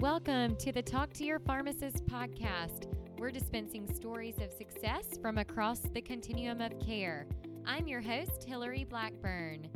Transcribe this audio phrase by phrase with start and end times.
[0.00, 2.86] Welcome to the Talk to Your Pharmacist podcast.
[3.18, 7.26] We're dispensing stories of success from across the continuum of care.
[7.66, 9.68] I'm your host, Hillary Blackburn.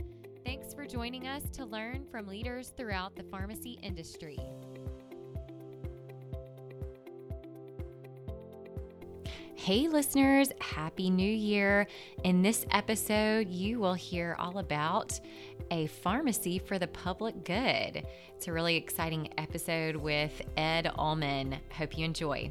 [0.42, 4.38] Thanks for joining us to learn from leaders throughout the pharmacy industry.
[9.56, 11.86] Hey, listeners, Happy New Year.
[12.22, 15.20] In this episode, you will hear all about
[15.70, 18.06] a pharmacy for the public good.
[18.36, 21.58] It's a really exciting episode with Ed Allman.
[21.70, 22.50] Hope you enjoy.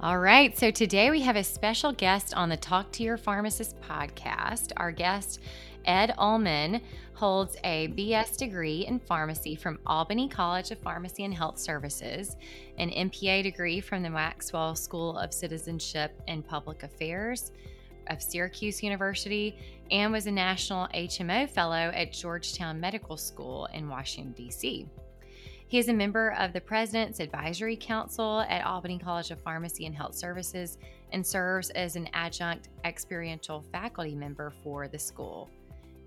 [0.00, 3.80] All right, so today we have a special guest on the Talk to Your Pharmacist
[3.80, 4.72] podcast.
[4.76, 5.40] Our guest,
[5.86, 6.82] Ed Ullman,
[7.14, 12.36] holds a BS degree in pharmacy from Albany College of Pharmacy and Health Services,
[12.76, 17.52] an MPA degree from the Maxwell School of Citizenship and Public Affairs
[18.08, 19.56] of Syracuse University,
[19.90, 24.86] and was a National HMO Fellow at Georgetown Medical School in Washington, D.C.
[25.68, 29.94] He is a member of the President's Advisory Council at Albany College of Pharmacy and
[29.94, 30.78] Health Services
[31.12, 35.50] and serves as an adjunct experiential faculty member for the school.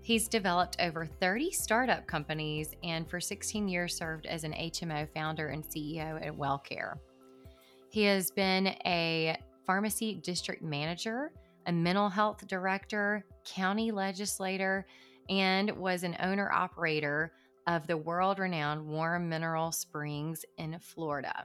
[0.02, 5.48] He's developed over 30 startup companies and for 16 years served as an HMO founder
[5.48, 6.94] and CEO at WellCare.
[7.90, 11.32] He has been a pharmacy district manager,
[11.66, 14.86] a mental health director, county legislator,
[15.28, 17.32] and was an owner operator
[17.66, 21.44] of the world renowned Warm Mineral Springs in Florida.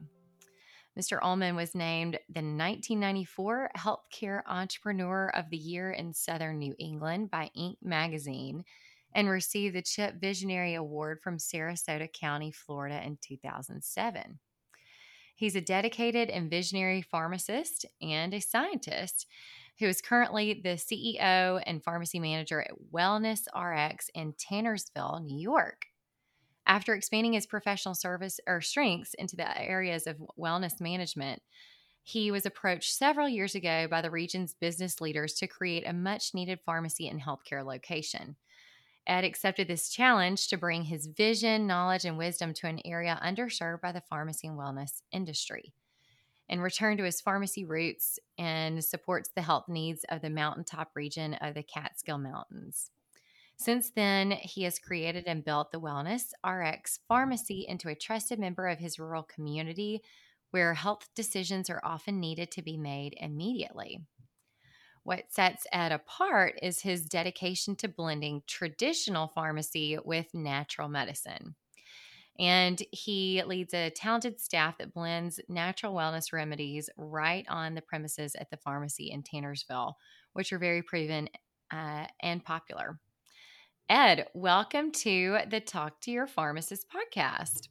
[0.97, 1.19] Mr.
[1.21, 7.51] Ullman was named the 1994 Healthcare Entrepreneur of the Year in Southern New England by
[7.57, 7.75] Inc.
[7.81, 8.63] magazine
[9.13, 14.39] and received the CHIP Visionary Award from Sarasota County, Florida in 2007.
[15.35, 19.27] He's a dedicated and visionary pharmacist and a scientist
[19.79, 25.87] who is currently the CEO and pharmacy manager at Wellness RX in Tannersville, New York.
[26.67, 31.41] After expanding his professional service or strengths into the areas of wellness management,
[32.03, 36.33] he was approached several years ago by the region's business leaders to create a much
[36.33, 38.35] needed pharmacy and healthcare location.
[39.07, 43.81] Ed accepted this challenge to bring his vision, knowledge, and wisdom to an area underserved
[43.81, 45.73] by the pharmacy and wellness industry
[46.49, 51.33] and returned to his pharmacy roots and supports the health needs of the mountaintop region
[51.35, 52.91] of the Catskill Mountains.
[53.57, 58.67] Since then, he has created and built the Wellness RX pharmacy into a trusted member
[58.67, 60.01] of his rural community
[60.51, 64.01] where health decisions are often needed to be made immediately.
[65.03, 71.55] What sets Ed apart is his dedication to blending traditional pharmacy with natural medicine.
[72.37, 78.35] And he leads a talented staff that blends natural wellness remedies right on the premises
[78.35, 79.93] at the pharmacy in Tannersville,
[80.33, 81.29] which are very proven
[81.71, 82.99] uh, and popular.
[83.87, 87.69] Ed, welcome to the Talk to Your Pharmacist podcast.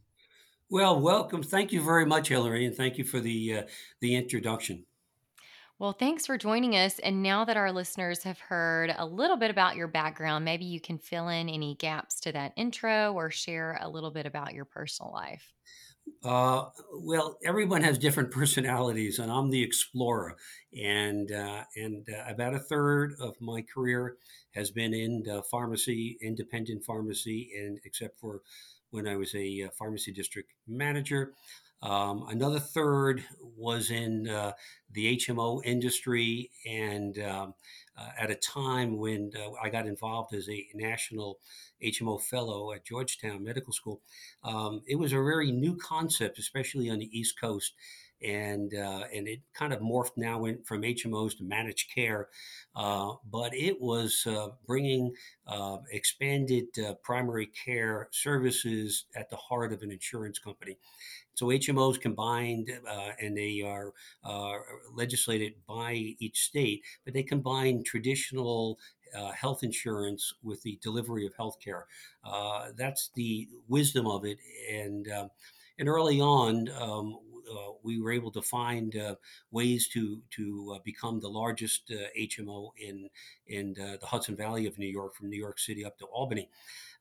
[0.71, 1.43] Well, welcome.
[1.43, 3.63] Thank you very much, Hillary, and thank you for the uh,
[4.01, 4.87] the introduction.
[5.81, 7.01] Well, thanks for joining us.
[7.01, 10.81] And now that our listeners have heard a little bit about your background, maybe you
[10.81, 14.65] can fill in any gaps to that intro or share a little bit about your
[14.65, 15.53] personal life.
[16.23, 20.37] Uh, well, everyone has different personalities, and I'm the explorer.
[20.81, 24.17] And uh, and uh, about a third of my career
[24.55, 28.43] has been in pharmacy, independent pharmacy, and except for
[28.91, 31.35] when I was a uh, pharmacy district manager.
[31.83, 33.25] Um, another third
[33.57, 34.53] was in uh,
[34.93, 37.55] the HMO industry, and um,
[37.97, 41.39] uh, at a time when uh, I got involved as a national
[41.83, 44.01] HMO fellow at Georgetown Medical School,
[44.43, 47.75] um, it was a very new concept, especially on the East Coast
[48.25, 52.29] and uh, and it kind of morphed now from HMOs to managed care,
[52.75, 55.13] uh, but it was uh, bringing
[55.47, 60.77] uh, expanded uh, primary care services at the heart of an insurance company.
[61.35, 63.93] So HMOs combined, uh, and they are
[64.95, 68.79] legislated by each state, but they combine traditional
[69.15, 71.87] uh, health insurance with the delivery of health care.
[72.25, 74.39] Uh, that's the wisdom of it.
[74.71, 75.31] And, um,
[75.79, 77.19] and early on, um,
[77.83, 79.15] we were able to find uh,
[79.51, 83.09] ways to to uh, become the largest HMO in
[83.47, 86.49] in the Hudson Valley of New York, from New York City up to Albany.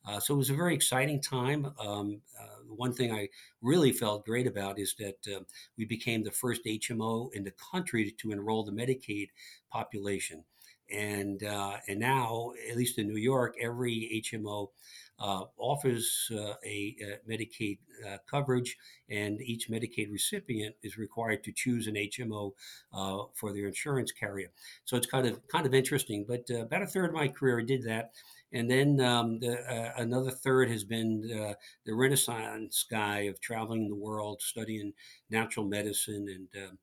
[0.06, 1.72] Uh, so it was a very exciting time.
[1.80, 3.30] Um, uh, one thing I
[3.62, 5.40] really felt great about is that uh,
[5.78, 9.30] we became the first HMO in the country to enroll the Medicaid
[9.72, 10.44] population.
[10.92, 14.72] And, and now, at least in New York, every HMO uh,
[15.20, 18.78] offers uh, a, a, Medicaid uh, coverage,
[19.10, 22.52] and each Medicaid recipient is required to choose an HMO
[22.94, 24.50] uh, for their insurance carrier.
[24.86, 26.26] So it's kind of kind of interesting.
[26.28, 28.12] But uh, about a third of my career, I did that,
[28.52, 31.54] and then um, the, uh, another third has been uh,
[31.86, 34.94] the Renaissance guy of traveling the world, studying
[35.30, 36.78] natural medicine and um,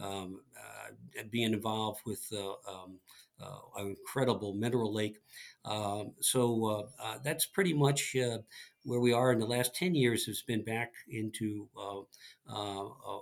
[0.00, 2.98] um uh, being involved with uh, um,
[3.31, 3.31] uh,
[3.78, 5.18] incredible mineral lake.
[5.64, 8.16] Um, so uh, that's pretty much
[8.84, 11.68] where we are in the last 10 years has been back into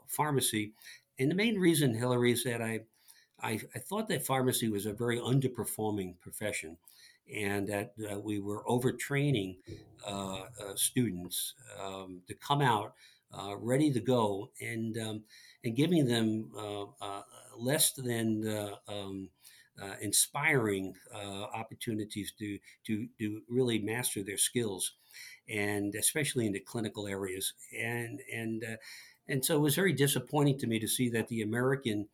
[0.09, 0.73] pharmacy.
[1.19, 2.81] And the main reason, Hillary, is that I,
[3.43, 6.79] I, I thought that pharmacy was a very underperforming profession
[7.35, 9.57] and that uh, we were overtraining
[10.07, 12.95] uh, uh, students um, to come out
[13.33, 15.23] uh, ready to go and um,
[15.63, 17.23] and giving them uh, uh,
[17.57, 19.29] less than um,
[20.01, 20.95] inspiring
[21.55, 24.93] opportunities to to to really master their skills,
[25.49, 28.65] and especially in the clinical areas and and
[29.29, 32.09] and so it was very disappointing to me to see that the American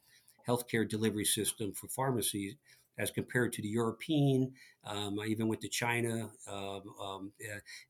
[0.47, 2.55] healthcare delivery system for pharmacies
[2.99, 4.53] as compared to the European.
[4.85, 6.31] Um, I even went to China.
[6.51, 7.33] Um, um,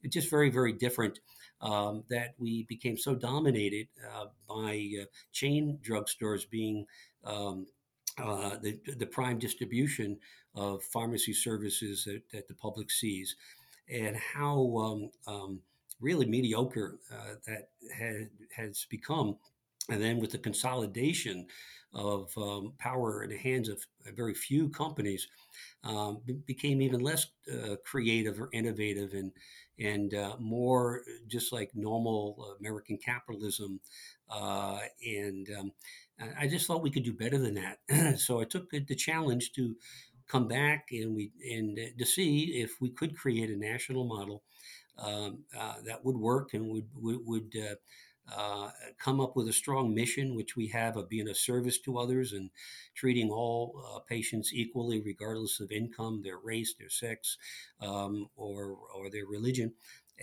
[0.03, 1.21] it's just very, very different.
[1.61, 6.87] Um, that we became so dominated uh, by uh, chain drugstores being
[7.25, 7.67] um,
[8.19, 10.19] uh, the, the prime distribution
[10.55, 13.37] of pharmacy services that, that the public sees,
[13.89, 15.61] and how um,
[16.01, 19.37] really mediocre uh, that had, has become.
[19.89, 21.47] And then with the consolidation
[21.95, 23.83] of um, power in the hands of
[24.15, 25.29] very few companies
[25.85, 29.33] um, became even less uh, creative or innovative and
[29.79, 33.79] and uh, more just like normal American capitalism.
[34.31, 35.73] Uh, and um,
[36.39, 38.19] I just thought we could do better than that.
[38.19, 39.77] so I took the challenge to
[40.29, 44.43] come back and we and to see if we could create a national model
[44.99, 47.57] um, uh, that would work and would would, would
[48.35, 51.79] uh, uh, come up with a strong mission, which we have of being a service
[51.79, 52.51] to others and
[52.95, 57.39] treating all uh, patients equally, regardless of income, their race, their sex,
[57.81, 59.73] um, or or their religion.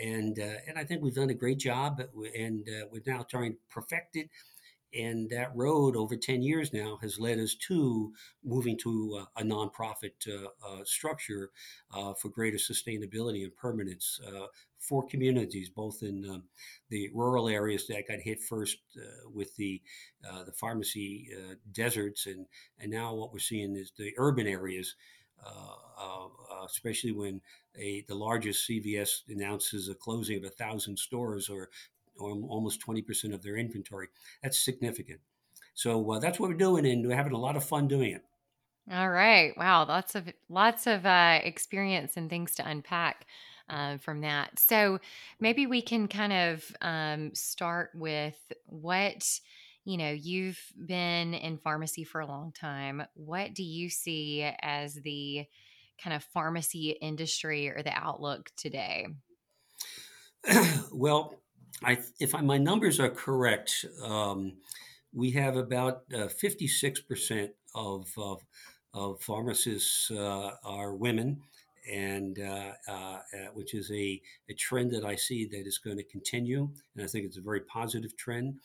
[0.02, 2.02] And uh, and I think we've done a great job,
[2.36, 4.30] and uh, we're now trying to perfect it
[4.94, 8.14] and that road over 10 years now has led us to
[8.44, 11.52] moving to uh, a nonprofit uh, uh, structure
[11.94, 14.20] uh, for greater sustainability and permanence
[14.84, 16.44] uh, for communities, both in um,
[16.90, 19.82] the rural areas that got hit first uh, with the
[20.46, 21.30] the pharmacy
[21.72, 22.46] deserts, and
[22.80, 24.96] and now what we're seeing is the urban areas.
[26.66, 27.42] especially when
[27.76, 31.70] a, the largest CVS announces a closing of a thousand stores or
[32.18, 34.08] or almost 20% of their inventory.
[34.42, 35.20] That's significant.
[35.74, 38.24] So uh, that's what we're doing, and we're having a lot of fun doing it.
[38.92, 39.56] All right.
[39.58, 39.86] Wow.
[39.86, 43.26] Lots of lots of uh, experience and things to unpack
[43.70, 44.60] uh, from that.
[44.60, 45.00] So
[45.40, 49.40] maybe we can kind of um, start with what
[49.86, 50.12] you know.
[50.12, 53.04] You've been in pharmacy for a long time.
[53.16, 55.46] What do you see as the
[56.02, 59.08] kind of pharmacy industry or the outlook today?
[60.92, 61.36] well,
[61.84, 64.54] I, if I, my numbers are correct, um,
[65.14, 68.42] we have about uh, 56% of, of,
[68.94, 71.42] of pharmacists uh, are women,
[71.92, 73.20] and uh, uh, uh,
[73.54, 77.08] which is a, a trend that I see that is going to continue, and I
[77.08, 78.56] think it's a very positive trend.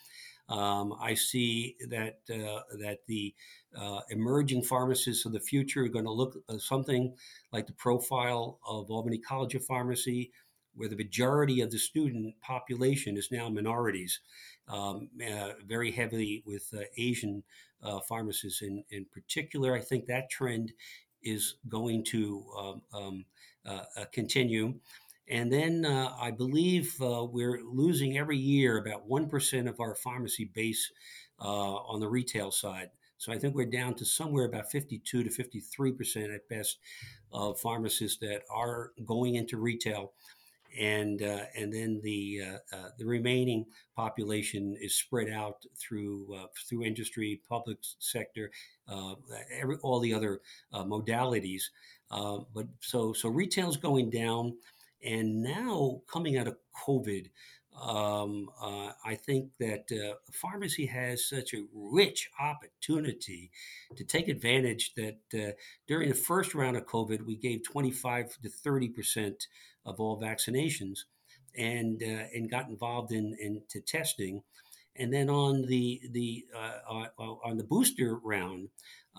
[0.48, 3.34] Um, I see that uh, that the
[3.76, 7.14] uh, emerging pharmacists of the future are going to look something
[7.52, 10.32] like the profile of Albany College of Pharmacy,
[10.74, 14.20] where the majority of the student population is now minorities,
[14.68, 17.42] um, uh, very heavily with uh, Asian
[17.82, 19.74] uh, pharmacists in, in particular.
[19.74, 20.72] I think that trend
[21.22, 23.24] is going to um, um,
[23.66, 24.74] uh, uh, continue.
[25.28, 30.90] And then uh, I believe we're losing every year about 1% of our pharmacy base
[31.38, 32.88] on the retail side.
[33.18, 36.78] So I think we're down to somewhere about 52 to 53% at best
[37.30, 40.12] of pharmacists that are going into retail
[40.78, 43.66] and uh, and then the uh, uh, the remaining
[43.96, 48.50] population is spread out through uh, through industry, public sector,
[48.88, 49.14] uh,
[49.52, 50.40] every, all the other
[50.72, 51.62] modalities.
[52.10, 54.56] but so so retail's going down,
[55.04, 56.56] and now coming out of
[56.86, 57.28] COVID.
[57.80, 59.88] Um, I think that
[60.32, 63.50] pharmacy has such a rich opportunity
[63.96, 65.56] to take advantage that
[65.86, 69.46] during the first round of COVID, we gave 25 to 30 percent
[69.86, 71.04] of all vaccinations
[71.56, 74.42] and uh, and got involved in into testing.
[74.96, 78.68] And then on the the uh, uh, on the booster round,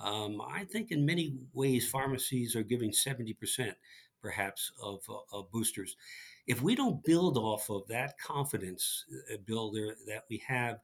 [0.01, 3.75] um, I think in many ways pharmacies are giving seventy percent,
[4.22, 5.96] perhaps, of, uh, of boosters.
[6.50, 10.79] If we don't build off of that confidence uh, builder that we have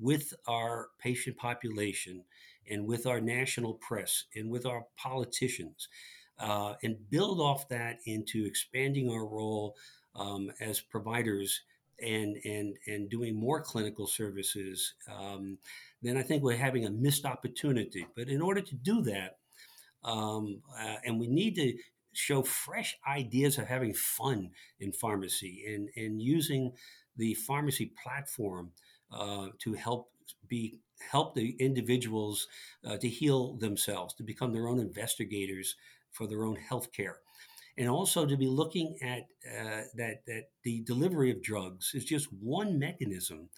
[0.00, 2.24] with our patient population
[2.68, 5.88] and with our national press and with our politicians,
[6.40, 9.76] uh, and build off that into expanding our role
[10.16, 11.60] um, as providers
[12.02, 15.56] and and and doing more clinical services, um,
[16.02, 18.04] then I think we're having a missed opportunity.
[18.16, 19.38] But in order to do that,
[20.02, 21.72] um, uh, and we need to
[22.14, 26.72] show fresh ideas of having fun in pharmacy and and using
[27.16, 28.70] the pharmacy platform
[29.12, 30.10] uh, to help
[30.48, 30.78] be
[31.10, 32.48] help the individuals
[32.84, 35.76] uh, to heal themselves, to become their own investigators
[36.10, 37.18] for their own health care.
[37.76, 42.32] And also to be looking at uh, that that the delivery of drugs is just
[42.32, 43.48] one mechanism,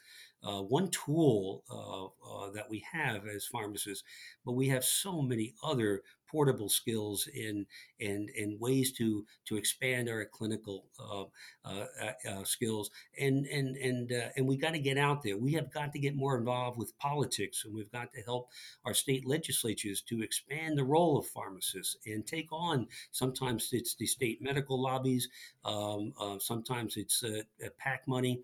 [0.43, 4.05] uh, one tool uh, uh that we have as pharmacists,
[4.45, 7.67] but we have so many other portable skills and
[8.01, 11.25] and and ways to to expand our clinical uh,
[11.65, 15.37] uh, uh, skills and and and uh, and we got to get out there.
[15.37, 18.51] We have got to get more involved with politics, and we've got to help
[18.85, 22.87] our state legislatures to expand the role of pharmacists and take on.
[23.13, 25.29] Sometimes it's the state medical lobbies.
[25.65, 27.43] Um, uh, sometimes it's uh,
[27.79, 28.41] PAC money.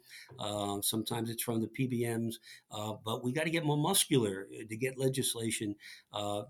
[0.82, 2.34] sometimes it's from the PBMs.
[3.04, 5.74] but we got to get more muscular to get legislation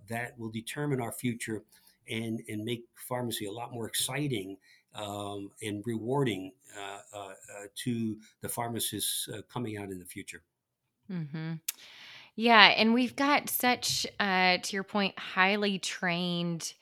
[0.08, 1.62] that will determine our future
[2.10, 4.56] and, and make pharmacy a lot more exciting
[4.94, 7.32] um, and rewarding uh, uh, uh,
[7.84, 10.42] to the pharmacists uh, coming out in the future.
[11.10, 11.54] Mm-hmm.
[12.34, 16.74] Yeah, and we've got such, uh, to your point, highly trained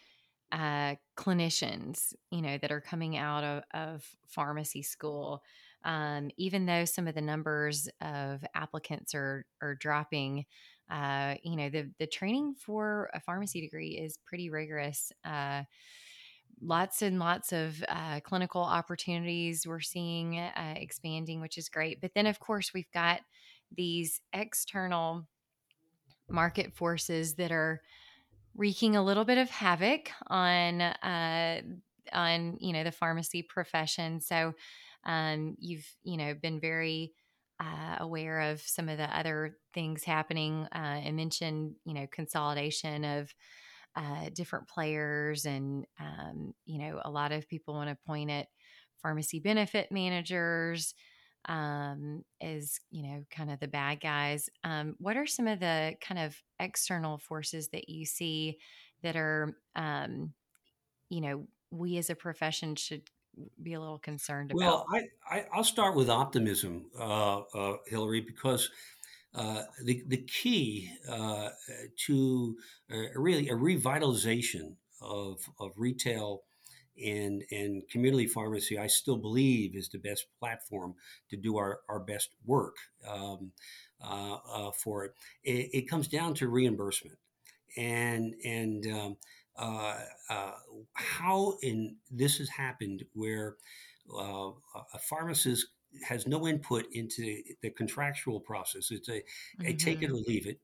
[0.52, 5.42] clinicians, you know, that are coming out of, of pharmacy school.
[5.84, 10.44] Um, even though some of the numbers of applicants are are dropping,
[10.90, 15.12] uh, you know, the the training for a pharmacy degree is pretty rigorous.
[15.24, 15.62] Uh,
[16.60, 22.00] lots and lots of uh, clinical opportunities we're seeing uh, expanding, which is great.
[22.00, 23.20] But then, of course, we've got
[23.76, 25.26] these external
[26.28, 27.80] market forces that are
[28.56, 31.60] wreaking a little bit of havoc on uh,
[32.12, 34.20] on you know the pharmacy profession.
[34.20, 34.54] So
[35.04, 37.12] um, you've you know been very
[37.60, 40.66] uh, aware of some of the other things happening.
[40.74, 43.34] Uh, I mentioned, you know, consolidation of
[43.96, 48.46] uh, different players, and um, you know, a lot of people want to point at
[49.02, 50.94] pharmacy benefit managers
[51.48, 54.48] um, as you know, kind of the bad guys.
[54.64, 58.58] Um, what are some of the kind of external forces that you see
[59.02, 60.34] that are, um,
[61.08, 63.02] you know, we as a profession should
[63.62, 64.58] be a little concerned about?
[64.58, 64.86] Well,
[65.30, 68.70] I, I will start with optimism, uh, uh, Hillary, because
[69.34, 71.50] uh, the the key uh,
[72.06, 72.56] to
[73.14, 76.42] really a revitalization of of retail
[77.02, 80.94] and and community pharmacy, I still believe is the best platform
[81.30, 82.76] to do our our best work
[83.08, 83.52] um,
[84.02, 85.14] uh, uh, for it.
[85.44, 85.70] it.
[85.72, 85.88] it.
[85.88, 87.18] comes down to reimbursement
[87.76, 89.16] and and um,
[89.56, 90.52] uh, uh,
[90.94, 93.56] how in this has happened where
[94.16, 94.50] uh,
[94.94, 95.66] a pharmacist
[96.02, 98.90] has no input into the contractual process.
[98.90, 99.66] It's a, mm-hmm.
[99.66, 100.60] a take it or leave it,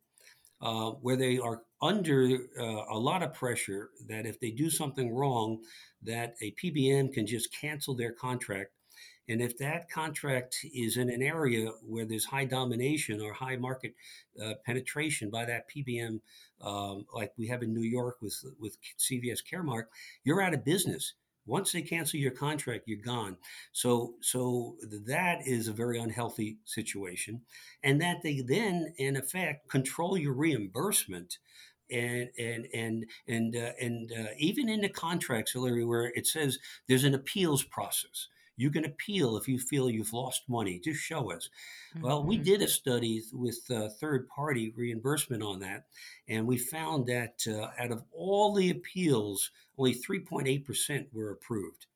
[0.60, 5.14] uh, where they are under uh, a lot of pressure that if they do something
[5.14, 5.58] wrong,
[6.02, 8.70] that a PBM can just cancel their contract
[9.28, 13.94] and if that contract is in an area where there's high domination or high market
[14.42, 16.20] uh, penetration by that PBM,
[16.60, 19.84] um, like we have in New York with with CVS Caremark,
[20.24, 21.14] you're out of business.
[21.46, 23.36] Once they cancel your contract, you're gone.
[23.70, 27.40] So, so that is a very unhealthy situation,
[27.84, 31.38] and that they then, in effect, control your reimbursement
[31.90, 36.58] and and and and uh, and uh, even in the contracts, Hillary, where it says
[36.88, 38.28] there's an appeals process.
[38.56, 40.80] You can appeal if you feel you've lost money.
[40.82, 41.48] Just show us.
[41.94, 42.06] Mm-hmm.
[42.06, 42.44] Well, we mm-hmm.
[42.44, 45.86] did a study with uh, third party reimbursement on that,
[46.28, 51.86] and we found that uh, out of all the appeals, only 3.8% were approved.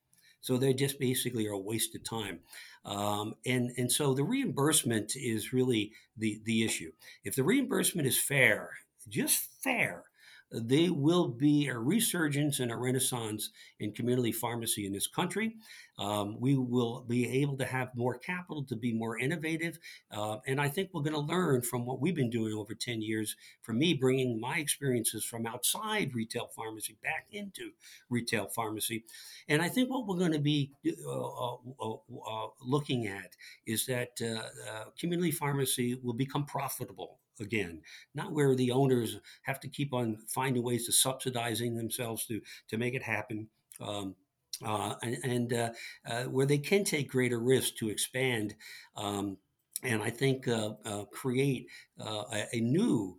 [0.43, 2.41] So they just basically are a waste of time.
[2.85, 6.93] Um, and, and so the reimbursement is really the, the issue.
[7.25, 8.71] If the reimbursement is fair,
[9.09, 10.05] just fair,
[10.53, 15.57] there will be a resurgence and a renaissance in community pharmacy in this country.
[15.99, 19.79] Um, we will be able to have more capital to be more innovative.
[20.11, 23.03] Uh, and I think we're going to learn from what we've been doing over 10
[23.03, 27.71] years, from me bringing my experiences from outside retail pharmacy back into
[28.09, 29.05] retail pharmacy.
[29.49, 30.73] And I think what we're going to be
[31.07, 37.83] uh, uh, uh, uh looking at is that uh, community pharmacy will become profitable again,
[38.15, 42.79] not where the owners have to keep on finding ways to subsidizing themselves to to
[42.79, 43.49] make it happen.
[43.81, 44.17] Um,
[44.65, 45.71] uh, and, and uh,
[46.07, 48.55] uh, where they can take greater risks to expand,
[48.97, 49.39] um,
[49.83, 51.67] and I think uh, uh, create
[51.99, 53.17] uh, a, a, new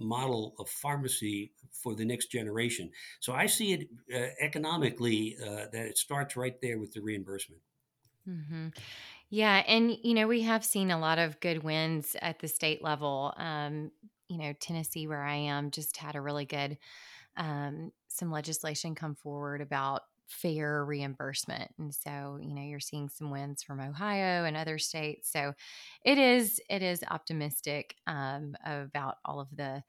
[0.00, 2.90] model of pharmacy for the next generation.
[3.20, 3.88] So I see it
[4.40, 7.60] economically that it starts right there with the reimbursement.
[8.26, 8.68] Mm-hmm.
[9.30, 12.82] Yeah, and you know we have seen a lot of good wins at the state
[12.82, 13.34] level.
[13.36, 13.90] Um,
[14.28, 16.78] you know, Tennessee, where I am, just had a really good
[17.36, 21.72] um, some legislation come forward about fair reimbursement.
[21.78, 25.30] And so, you know, you're seeing some wins from Ohio and other states.
[25.32, 25.54] So
[26.04, 29.82] it is it is optimistic um, about all of the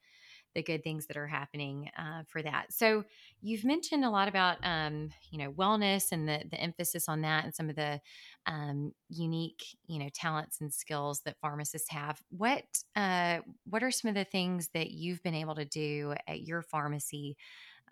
[0.54, 2.72] the good things that are happening uh, for that.
[2.72, 3.04] So
[3.40, 7.44] you've mentioned a lot about um, you know wellness and the the emphasis on that
[7.44, 8.00] and some of the
[8.46, 12.20] um, unique you know talents and skills that pharmacists have.
[12.30, 12.64] What
[12.96, 16.62] uh, what are some of the things that you've been able to do at your
[16.62, 17.36] pharmacy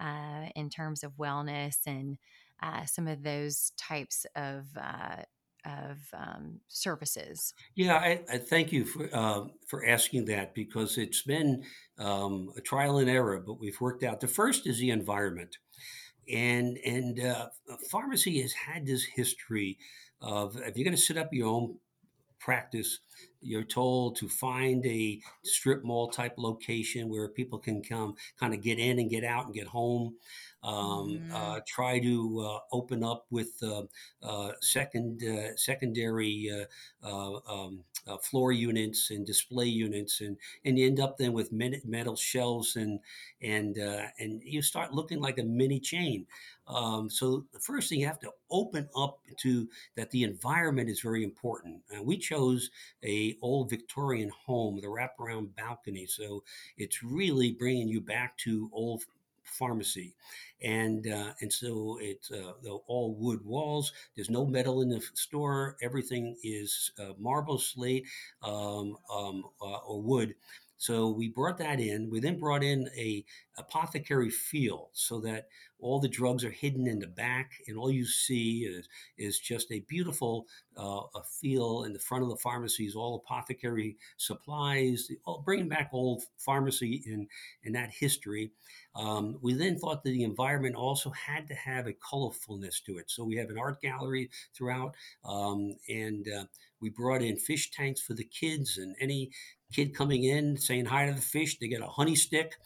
[0.00, 2.18] uh, in terms of wellness and
[2.62, 5.22] uh, some of those types of uh,
[5.68, 7.54] of um, services?
[7.74, 11.64] Yeah, I, I thank you for uh, for asking that because it's been
[11.98, 14.20] um, a trial and error, but we've worked out.
[14.20, 15.58] The first is the environment,
[16.32, 17.48] and and uh,
[17.90, 19.78] pharmacy has had this history
[20.20, 21.76] of if you're going to set up your own
[22.38, 23.00] practice,
[23.40, 28.62] you're told to find a strip mall type location where people can come kind of
[28.62, 30.14] get in and get out and get home.
[30.64, 31.32] Um, mm.
[31.32, 33.82] uh, try to uh, open up with uh,
[34.22, 36.50] uh second uh, secondary
[37.04, 37.84] uh, um,
[38.22, 42.98] floor units and display units, and and you end up then with metal shelves and
[43.40, 43.76] and
[44.18, 46.26] and you start looking like a mini chain.
[46.66, 51.00] Um, so the first thing you have to open up to that the environment is
[51.00, 51.80] very important.
[51.90, 52.70] And we chose
[53.04, 56.42] a old Victorian home with a wraparound balcony, so
[56.76, 59.04] it's really bringing you back to old
[59.48, 60.14] pharmacy,
[60.62, 62.52] and uh, and so it's uh,
[62.86, 63.92] all wood walls.
[64.16, 65.76] There's no metal in the store.
[65.82, 68.06] Everything is uh, marble slate
[68.42, 70.34] um, um, uh, or wood.
[70.78, 72.08] So we brought that in.
[72.08, 73.24] We then brought in a
[73.58, 75.48] apothecary feel so that
[75.80, 79.70] all the drugs are hidden in the back, and all you see is, is just
[79.70, 85.42] a beautiful uh, a feel in the front of the pharmacies, all apothecary supplies, all,
[85.44, 87.26] bringing back old pharmacy in,
[87.62, 88.50] in that history.
[88.94, 93.10] Um, we then thought that the environment also had to have a colorfulness to it.
[93.10, 96.44] So we have an art gallery throughout, um, and uh,
[96.80, 99.30] we brought in fish tanks for the kids and any
[99.72, 101.58] kid coming in saying hi to the fish.
[101.58, 102.56] They get a honey stick.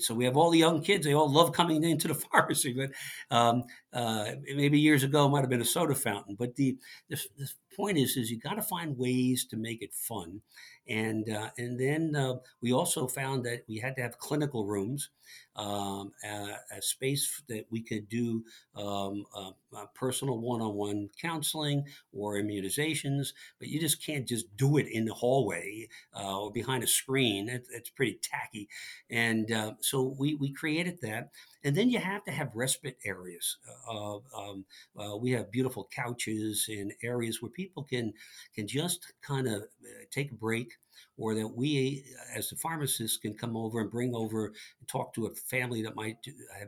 [0.00, 1.04] So we have all the young kids.
[1.04, 2.74] They all love coming into the pharmacy.
[2.74, 6.36] But um, uh, maybe years ago, it might have been a soda fountain.
[6.38, 6.76] But the,
[7.08, 10.40] the, the point is, is you got to find ways to make it fun.
[10.88, 15.10] And, uh, and then uh, we also found that we had to have clinical rooms
[15.56, 18.42] um, a, a, space that we could do
[18.74, 24.86] um, uh, uh, personal one-on-one counseling or immunizations, but you just can't just do it
[24.88, 27.48] in the hallway uh, or behind a screen.
[27.48, 28.68] It, it's pretty tacky,
[29.10, 31.30] and so we we created that.
[31.64, 33.56] And then you have to have respite areas.
[33.88, 34.64] Uh, um,
[34.98, 38.12] uh, we have beautiful couches and areas where people can
[38.54, 39.62] can just kind of
[40.10, 40.72] take a break,
[41.16, 45.26] or that we, as the pharmacists, can come over and bring over and talk to
[45.26, 46.16] a family that might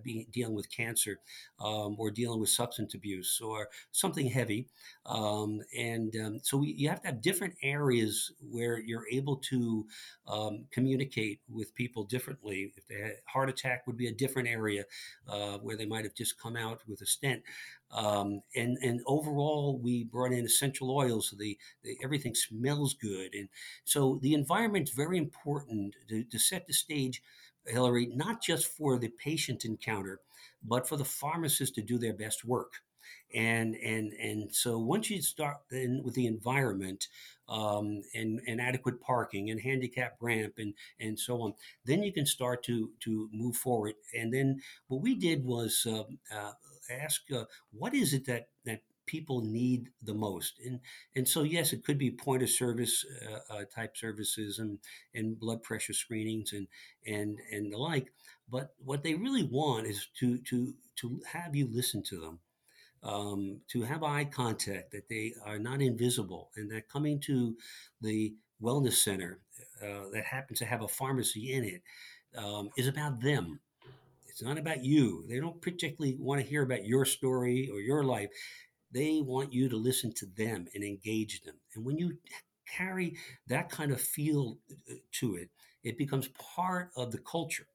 [0.02, 1.18] be dealing with cancer
[1.60, 4.66] um, or dealing with substance abuse or something heavy.
[5.06, 9.86] Um, and um, so we, you have to have different areas where you're able to
[10.26, 12.72] um, communicate with people differently.
[12.76, 14.84] If they had heart attack, would be a different area
[15.28, 17.42] uh, where they might have just come out with a stent.
[17.94, 23.34] Um, and and overall, we brought in essential oils, so the, the, everything smells good,
[23.34, 23.48] and
[23.84, 27.22] so the environment is very important to, to set the stage,
[27.66, 30.20] Hillary, not just for the patient encounter,
[30.62, 32.82] but for the pharmacist to do their best work
[33.34, 37.08] and and and so once you start then with the environment
[37.48, 41.54] um, and and adequate parking and handicap ramp and and so on,
[41.84, 43.94] then you can start to to move forward.
[44.16, 46.04] And then what we did was uh,
[46.34, 46.52] uh,
[46.90, 50.80] ask, uh, what is it that that people need the most and
[51.14, 54.78] and so yes it could be point of service uh, uh, type services and
[55.14, 56.66] and blood pressure screenings and
[57.06, 58.14] and and the like
[58.50, 62.38] but what they really want is to to to have you listen to them
[63.04, 67.54] um, to have eye contact, that they are not invisible, and that coming to
[68.00, 69.40] the wellness center
[69.82, 71.82] uh, that happens to have a pharmacy in it
[72.36, 73.60] um, is about them.
[74.34, 75.24] It's not about you.
[75.28, 78.30] They don't particularly want to hear about your story or your life.
[78.90, 81.54] They want you to listen to them and engage them.
[81.76, 82.18] And when you
[82.66, 83.16] carry
[83.46, 84.58] that kind of feel
[84.90, 85.50] uh, to it,
[85.84, 87.68] it becomes part of the culture.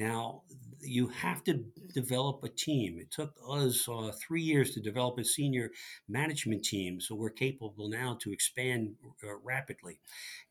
[0.00, 0.44] Now,
[0.80, 2.98] you have to develop a team.
[2.98, 5.72] It took us uh, three years to develop a senior
[6.08, 10.00] management team, so we're capable now to expand uh, rapidly.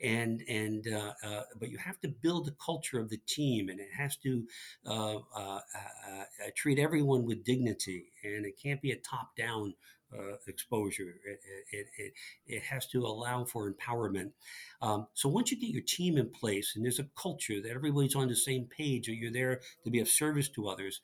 [0.01, 3.79] And and uh, uh but you have to build the culture of the team, and
[3.79, 4.45] it has to
[4.85, 5.59] uh, uh,
[6.55, 9.73] treat everyone with dignity, and it can't be a top down
[10.17, 11.15] uh, exposure.
[11.25, 11.39] It,
[11.71, 12.13] it, it,
[12.47, 14.31] it, has to allow for empowerment.
[14.81, 18.15] Um, so once you get your team in place and there's a culture that everybody's
[18.15, 21.01] on the same page or you're there to be of service to others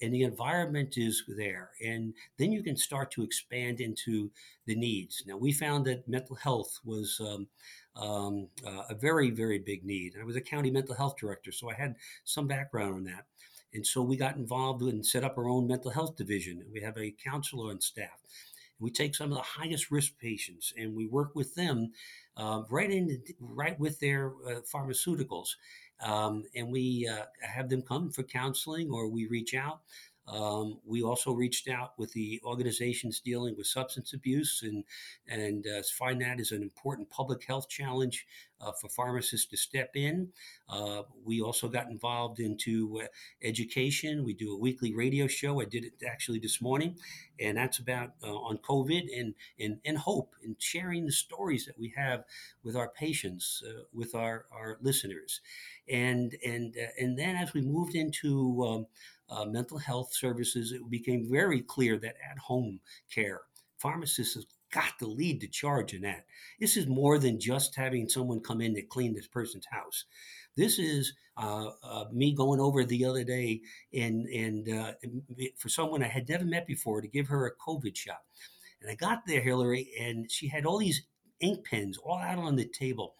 [0.00, 4.30] and the environment is there and then you can start to expand into
[4.66, 5.22] the needs.
[5.26, 7.46] Now we found that mental health was um,
[7.96, 10.14] um, uh, a very, very big need.
[10.20, 13.26] I was a county mental health director, so I had some background on that.
[13.74, 16.64] And so we got involved and set up our own mental health division.
[16.72, 18.20] We have a counselor on staff.
[18.80, 21.92] We take some of the highest risk patients and we work with them
[22.36, 25.48] uh, right in right with their uh, pharmaceuticals,
[26.00, 29.80] um, and we uh, have them come for counseling or we reach out.
[30.30, 34.84] Um, we also reached out with the organizations dealing with substance abuse and
[35.26, 38.26] and uh, find that as an important public health challenge
[38.60, 40.28] uh, for pharmacists to step in.
[40.68, 43.06] Uh, we also got involved into uh,
[43.42, 44.24] education.
[44.24, 45.60] We do a weekly radio show.
[45.60, 46.96] I did it actually this morning,
[47.40, 51.78] and that's about uh, on COVID and, and and hope and sharing the stories that
[51.78, 52.24] we have
[52.62, 55.40] with our patients, uh, with our our listeners,
[55.88, 58.86] and and and then as we moved into um,
[59.30, 62.80] uh, mental health services, it became very clear that at home
[63.12, 63.42] care,
[63.78, 66.26] pharmacists have got to lead the charge in that.
[66.60, 70.04] This is more than just having someone come in to clean this person's house.
[70.56, 73.60] This is uh, uh, me going over the other day
[73.94, 74.92] and and uh,
[75.56, 78.22] for someone I had never met before to give her a COVID shot.
[78.82, 81.02] And I got there, Hillary, and she had all these
[81.40, 83.14] ink pens all out on the table.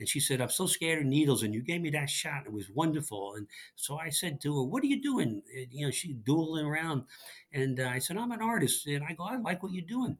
[0.00, 1.42] And she said, I'm so scared of needles.
[1.42, 2.46] And you gave me that shot.
[2.46, 3.34] It was wonderful.
[3.36, 5.42] And so I said to her, What are you doing?
[5.54, 7.04] And, you know, she's dueling around.
[7.52, 8.86] And uh, I said, I'm an artist.
[8.86, 10.16] And I go, I like what you're doing.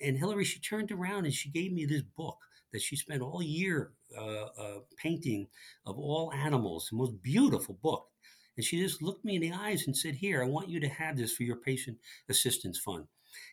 [0.00, 2.38] And Hillary, she turned around and she gave me this book
[2.72, 5.46] that she spent all year uh, uh, painting
[5.86, 8.08] of all animals, the most beautiful book.
[8.56, 10.88] And she just looked me in the eyes and said, "Here, I want you to
[10.88, 13.06] have this for your patient assistance fund."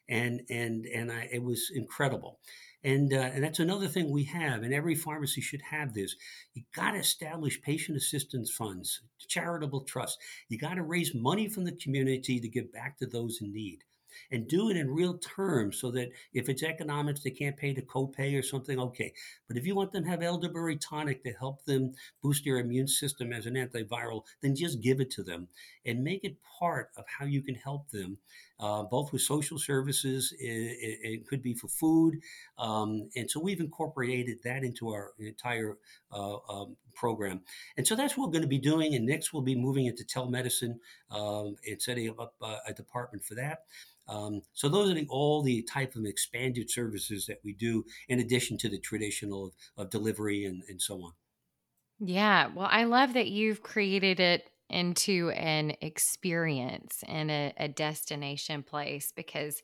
[0.07, 2.39] And and and I, it was incredible.
[2.81, 6.15] And, uh, and that's another thing we have, and every pharmacy should have this.
[6.53, 10.17] You got to establish patient assistance funds, charitable trusts.
[10.47, 13.83] You got to raise money from the community to give back to those in need
[14.31, 17.81] and do it in real terms so that if it's economics, they can't pay the
[17.81, 19.13] copay or something, okay.
[19.47, 22.87] But if you want them to have elderberry tonic to help them boost their immune
[22.87, 25.47] system as an antiviral, then just give it to them
[25.85, 28.17] and make it part of how you can help them,
[28.59, 32.19] uh, both with social services, it, it, it could be for food.
[32.57, 35.77] Um, and so we've incorporated that into our entire
[36.11, 37.41] uh, um, program.
[37.77, 38.93] And so that's what we're going to be doing.
[38.95, 40.75] And next, we'll be moving into telemedicine
[41.09, 43.59] um, and setting up uh, a department for that.
[44.07, 48.19] Um, so those are the, all the type of expanded services that we do in
[48.19, 51.13] addition to the traditional of, of delivery and, and so on.
[51.99, 52.49] Yeah.
[52.53, 59.11] Well, I love that you've created it into an experience and a, a, destination place
[59.15, 59.63] because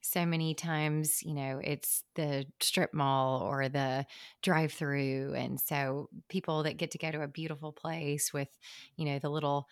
[0.00, 4.06] so many times, you know, it's the strip mall or the
[4.42, 5.34] drive through.
[5.34, 8.48] And so people that get to go to a beautiful place with,
[8.96, 9.68] you know, the little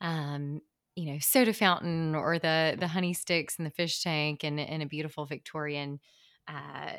[0.00, 0.62] um,
[0.96, 4.82] you know soda fountain or the the honey sticks and the fish tank and, and
[4.82, 6.00] a beautiful Victorian
[6.48, 6.98] uh,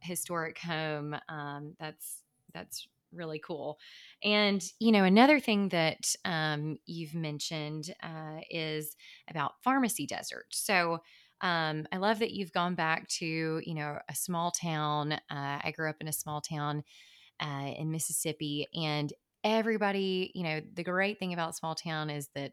[0.00, 1.16] historic home.
[1.28, 2.22] Um, that's
[2.54, 3.78] that's really cool.
[4.22, 8.96] And you know another thing that um, you've mentioned uh, is
[9.30, 10.46] about pharmacy desert.
[10.50, 11.00] So.
[11.40, 15.12] Um, I love that you've gone back to you know a small town.
[15.12, 16.82] Uh, I grew up in a small town
[17.40, 19.12] uh, in Mississippi, and
[19.44, 22.52] everybody, you know, the great thing about small town is that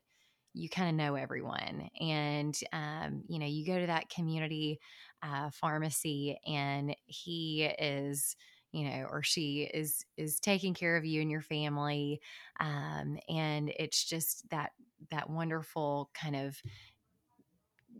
[0.54, 4.80] you kind of know everyone and um, you know you go to that community
[5.22, 8.36] uh, pharmacy and he is
[8.76, 12.20] you know or she is is taking care of you and your family
[12.60, 14.72] um, and it's just that
[15.12, 16.62] that wonderful kind of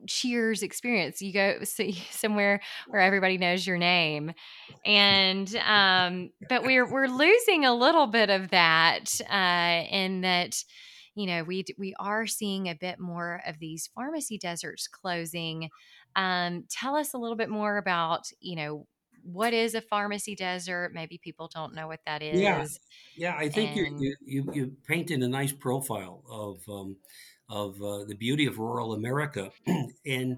[0.08, 1.22] cheers experience.
[1.22, 4.34] You go see somewhere where everybody knows your name
[4.86, 10.64] and um but we're we're losing a little bit of that uh in that
[11.16, 15.70] you know we we are seeing a bit more of these pharmacy deserts closing.
[16.18, 18.88] Um, tell us a little bit more about you know
[19.26, 20.92] what is a pharmacy desert?
[20.94, 22.40] Maybe people don't know what that is.
[22.40, 22.66] Yeah
[23.16, 26.98] yeah i think and, you you you painted a nice profile of um,
[27.50, 29.52] of uh, the beauty of rural america.
[30.06, 30.38] And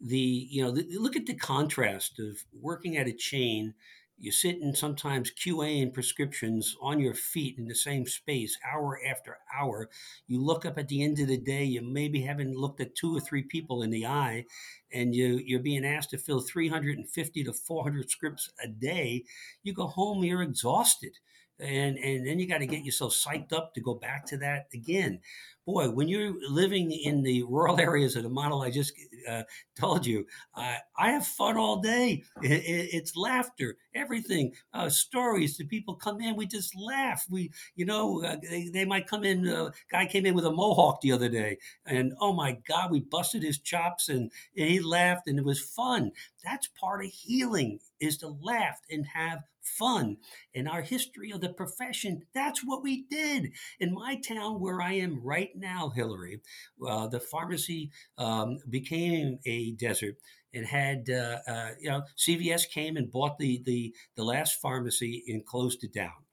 [0.00, 0.18] the
[0.50, 3.74] you know the, look at the contrast of working at a chain
[4.18, 9.38] you sit and sometimes QAing prescriptions on your feet in the same space hour after
[9.56, 9.88] hour.
[10.26, 13.16] You look up at the end of the day, you maybe haven't looked at two
[13.16, 14.44] or three people in the eye,
[14.92, 19.24] and you, you're being asked to fill 350 to 400 scripts a day.
[19.62, 21.12] You go home, you're exhausted
[21.60, 24.68] and and then you got to get yourself psyched up to go back to that
[24.72, 25.20] again.
[25.66, 28.94] Boy when you're living in the rural areas of the model i just
[29.28, 29.42] uh,
[29.78, 32.22] told you I, I have fun all day.
[32.42, 37.26] It, it, it's laughter everything uh, stories the people come in we just laugh.
[37.28, 40.52] We you know uh, they, they might come in uh, guy came in with a
[40.52, 44.80] mohawk the other day and oh my god we busted his chops and, and he
[44.80, 46.12] laughed and it was fun.
[46.44, 50.16] That's part of healing is to laugh and have fun.
[50.54, 53.52] In our history of the profession, that's what we did.
[53.78, 56.40] In my town where I am right now, Hillary,
[56.86, 60.16] uh, the pharmacy um, became a desert
[60.54, 65.24] and had uh, uh, you know CVS came and bought the the the last pharmacy
[65.28, 66.24] and closed it down.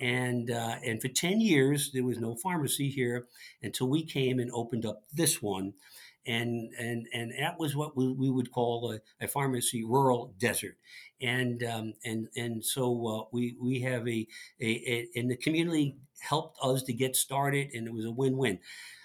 [0.00, 3.26] And uh, and for ten years there was no pharmacy here
[3.62, 5.74] until we came and opened up this one,
[6.26, 10.76] and and and that was what we, we would call a, a pharmacy rural desert.
[11.20, 14.26] And um, and and so uh, we we have a,
[14.60, 18.58] a, a and the community helped us to get started and it was a win-win.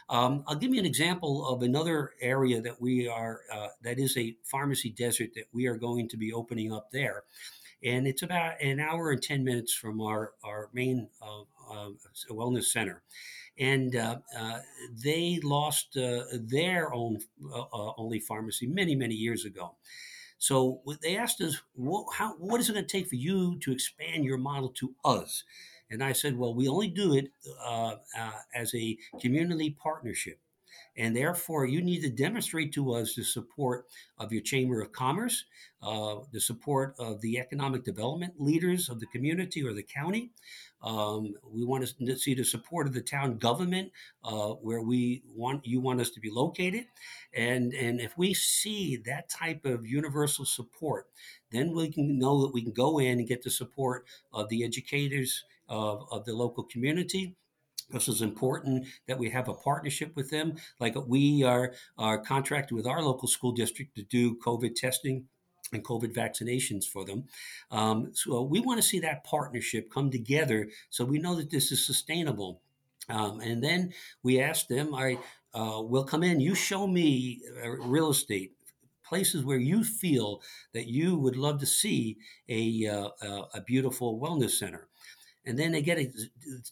[0.10, 4.15] Um, I'll give you an example of another area that we are uh, that is
[4.17, 7.23] a pharmacy desert that we are going to be opening up there.
[7.84, 11.89] And it's about an hour and 10 minutes from our our main uh, uh
[12.30, 13.01] wellness center
[13.58, 14.60] and uh, uh,
[15.04, 17.20] they lost uh, their own
[17.54, 19.76] uh, uh, only pharmacy many many years ago.
[20.38, 23.72] So they asked us, what, how, what is it going to take for you to
[23.72, 25.44] expand your model to us?
[25.89, 27.32] And I said, well, we only do it
[28.54, 30.39] as a community partnership.
[30.97, 33.86] And therefore, you need to demonstrate to us the support
[34.17, 35.43] of your Chamber of Commerce,
[35.84, 40.31] uh, the support of the economic development leaders of the community or the county,
[40.86, 43.91] um, we want to see the support of the town government
[44.23, 46.86] uh, where we want you want us to be located,
[47.34, 51.08] and and if we see that type of universal support,
[51.51, 54.63] then we can know that we can go in and get the support of the
[54.63, 57.36] educators of, of the local community
[57.89, 60.56] this is important that we have a partnership with them.
[60.80, 65.26] Like we are, are contracted with our local school district to do COVID testing
[65.71, 67.26] and COVID vaccinations for them.
[67.71, 71.71] Um, so we want to see that partnership come together so we know that this
[71.71, 72.62] is sustainable.
[73.10, 73.93] Um, and then
[74.24, 75.19] we asked them, right,
[75.54, 78.54] uh, we'll come in, you show me uh, real estate.
[79.04, 80.41] Places where you feel
[80.74, 82.17] that you would love to see
[82.50, 84.88] a, uh, a beautiful wellness center
[85.45, 86.12] and then they get a,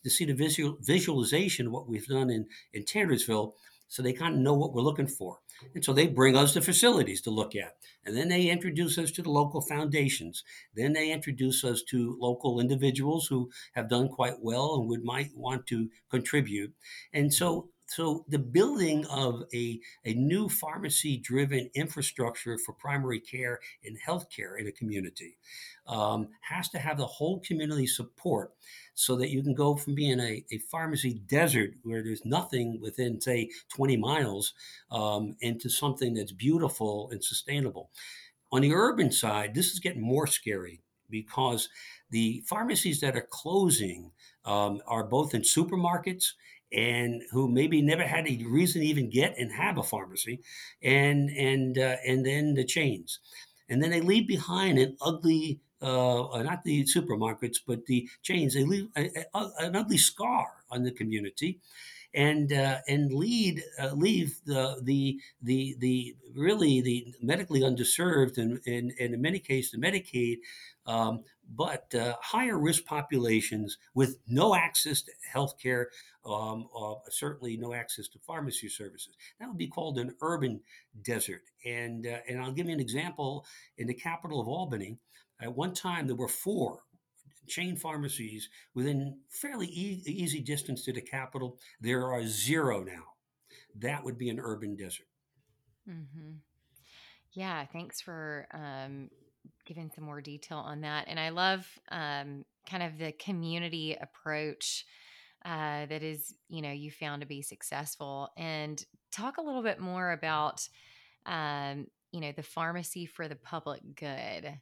[0.04, 3.54] to see the visual, visualization of what we've done in, in Tannersville
[3.94, 5.38] so they kind of know what we're looking for.
[5.76, 7.76] And so they bring us the facilities to look at.
[8.04, 10.44] And then they introduce us to the local foundations.
[10.74, 15.30] Then they introduce us to local individuals who have done quite well and would might
[15.36, 16.74] want to contribute.
[17.14, 23.60] And so so the building of a, a new pharmacy driven infrastructure for primary care
[23.86, 25.38] and healthcare in a community
[25.88, 28.54] um, has to have the whole community support
[28.96, 33.20] so that you can go from being a, a pharmacy desert where there's nothing within,
[33.20, 34.54] say, 20 miles
[34.92, 37.90] um, into something that's beautiful and sustainable.
[38.52, 41.70] On the urban side, this is getting more scary because
[42.12, 44.12] the pharmacies that are closing
[44.46, 46.34] um, are both in supermarkets
[46.74, 50.42] and who maybe never had a reason to even get and have a pharmacy,
[50.82, 53.20] and and uh, and then the chains,
[53.70, 58.54] and then they leave behind an ugly uh, not the supermarkets, but the chains.
[58.54, 61.60] They leave a, a, an ugly scar on the community,
[62.14, 68.60] and uh, and lead uh, leave the the the the really the medically underserved and,
[68.66, 70.38] and, and in many cases the Medicaid.
[70.86, 71.24] Um,
[71.56, 75.90] but uh, higher risk populations with no access to health care,
[76.26, 79.16] um, uh, certainly no access to pharmacy services.
[79.40, 80.62] That would be called an urban
[81.04, 81.42] desert.
[81.66, 83.46] And, uh, and I'll give you an example
[83.78, 84.98] in the capital of Albany.
[85.42, 86.80] At one time, there were four
[87.48, 91.60] chain pharmacies within fairly e- easy distance to the capital.
[91.82, 93.04] There are zero now.
[93.76, 95.08] That would be an urban desert.
[95.90, 96.36] Mm-hmm.
[97.34, 99.10] Yeah, thanks for um,
[99.66, 101.06] giving some more detail on that.
[101.08, 104.86] And I love um, kind of the community approach
[105.46, 108.30] uh, that is, you know, you found to be successful.
[108.38, 110.68] And talk a little bit more about,
[111.26, 114.60] um, you know, the pharmacy for the public good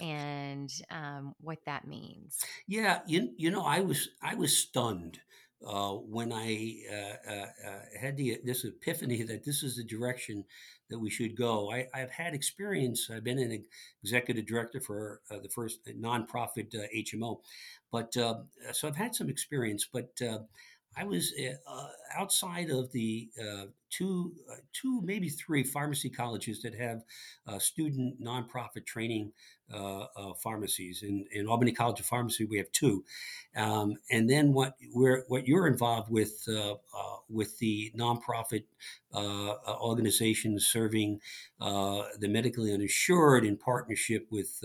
[0.00, 2.38] and um, what that means.
[2.66, 5.20] Yeah, you, you know, I was I was stunned
[5.66, 10.44] uh, when I uh, uh, uh, had the, this epiphany that this is the direction
[10.88, 11.70] that we should go.
[11.70, 13.10] I, have had experience.
[13.14, 13.64] I've been an
[14.02, 17.40] executive director for uh, the first nonprofit HMO,
[17.92, 19.86] but so I've had some experience.
[19.92, 20.18] But
[20.96, 26.62] I was eh, uh, outside of the uh, two, uh, two maybe three pharmacy colleges
[26.62, 27.02] that have
[27.46, 29.32] uh, student nonprofit training
[29.72, 31.02] uh, uh, pharmacies.
[31.02, 33.04] In, in Albany College of Pharmacy, we have two,
[33.56, 36.48] um, and then what we're what you're involved with
[37.28, 38.64] with the nonprofit
[39.14, 41.20] organizations serving
[41.60, 44.60] the medically uninsured in partnership with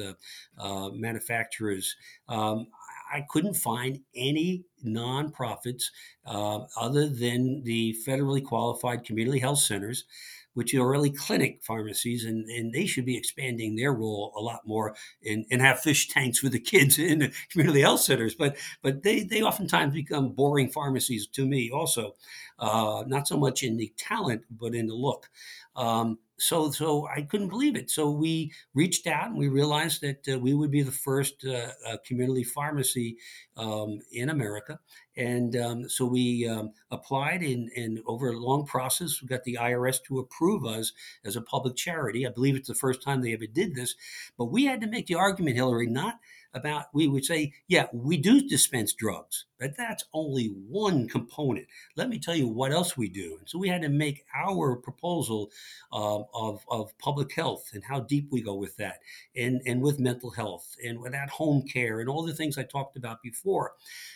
[0.93, 1.95] manufacturers.
[2.27, 2.67] Um,
[3.11, 5.85] I couldn't find any nonprofits
[6.25, 10.05] uh, other than the federally qualified community health centers,
[10.53, 14.61] which are really clinic pharmacies, and, and they should be expanding their role a lot
[14.65, 18.35] more and, and have fish tanks for the kids in the community health centers.
[18.35, 22.15] But but they, they oftentimes become boring pharmacies to me also,
[22.59, 25.29] uh, not so much in the talent, but in the look.
[25.75, 27.89] Um, so so I couldn't believe it.
[27.89, 31.71] So we reached out and we realized that uh, we would be the first uh,
[31.87, 33.17] uh, community pharmacy
[33.57, 34.79] um, in America.
[35.17, 39.57] And um, so we um, applied, and, and over a long process, we got the
[39.61, 40.91] IRS to approve us
[41.23, 42.27] as a public charity.
[42.27, 43.95] I believe it's the first time they ever did this.
[44.37, 46.19] But we had to make the argument, Hillary, not
[46.55, 51.67] about, we would say, yeah, we do dispense drugs, but that's only one component.
[51.95, 53.35] Let me tell you what else we do.
[53.39, 55.51] And so we had to make our proposal
[55.93, 58.99] uh, of, of public health and how deep we go with that,
[59.35, 62.63] and, and with mental health, and with at home care, and all the things I
[62.63, 63.73] talked about before.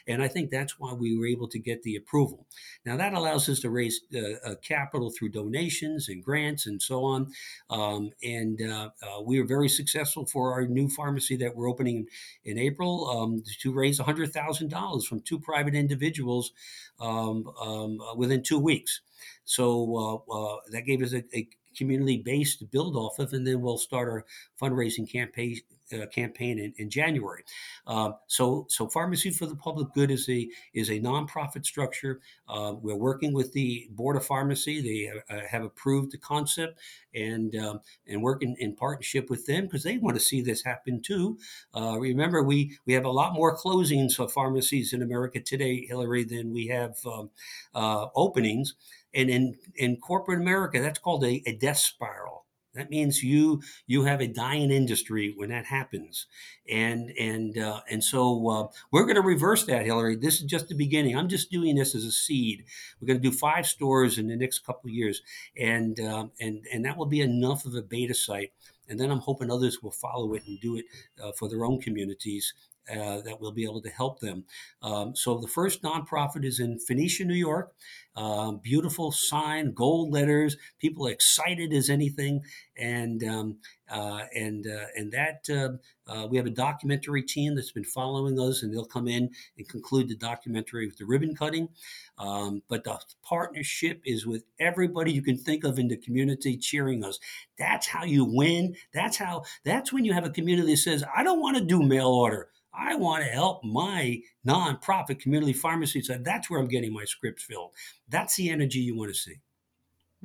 [0.07, 2.47] And I think that's why we were able to get the approval.
[2.85, 7.03] Now, that allows us to raise uh, uh, capital through donations and grants and so
[7.03, 7.31] on.
[7.69, 12.07] Um, and uh, uh, we were very successful for our new pharmacy that we're opening
[12.43, 16.51] in April um, to raise $100,000 from two private individuals
[16.99, 19.01] um, um, within two weeks.
[19.45, 21.47] So uh, uh, that gave us a, a
[21.79, 24.25] community base to build off of, and then we'll start our
[24.61, 25.59] fundraising campaign
[25.93, 27.43] uh, campaign in, in January.
[27.87, 32.19] Uh, so, so Pharmacy for the Public Good is a is a nonprofit structure.
[32.47, 34.81] Uh, we're working with the Board of Pharmacy.
[34.81, 36.79] They uh, have approved the concept
[37.15, 41.01] and um, and working in partnership with them because they want to see this happen
[41.01, 41.37] too.
[41.75, 46.23] Uh, remember, we we have a lot more closings of pharmacies in America today, Hillary,
[46.23, 47.29] than we have um,
[47.73, 48.75] uh, openings.
[49.13, 52.45] And in, in corporate America, that's called a, a death spiral.
[52.75, 56.27] That means you you have a dying industry when that happens,
[56.69, 60.15] and and uh, and so uh, we're going to reverse that, Hillary.
[60.15, 61.17] This is just the beginning.
[61.17, 62.65] I'm just doing this as a seed.
[63.01, 65.23] We're going to do five stores in the next couple of years,
[65.57, 68.53] and uh, and and that will be enough of a beta site.
[68.87, 70.85] And then I'm hoping others will follow it and do it
[71.23, 72.53] uh, for their own communities
[72.91, 74.45] uh, that will be able to help them.
[74.81, 77.73] Um, so the first nonprofit is in Phoenicia, New York.
[78.15, 80.57] Um, beautiful sign, gold letters.
[80.79, 82.41] People excited as anything,
[82.75, 83.57] and um,
[83.89, 88.37] uh, and uh, and that uh, uh, we have a documentary team that's been following
[88.37, 91.69] us, and they'll come in and conclude the documentary with the ribbon cutting.
[92.17, 97.05] Um, but the partnership is with everybody you can think of in the community cheering
[97.05, 97.19] us.
[97.57, 98.75] That's how you win.
[98.93, 99.43] That's how.
[99.63, 102.49] That's when you have a community that says, "I don't want to do mail order."
[102.73, 106.01] I want to help my nonprofit community pharmacy.
[106.01, 107.71] So that's where I'm getting my scripts filled.
[108.07, 109.35] That's the energy you want to see.